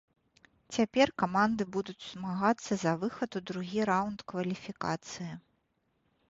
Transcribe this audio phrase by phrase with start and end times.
[0.77, 5.31] Цяпер каманды будуць змагацца за выхад у другі раунд кваліфікацыі.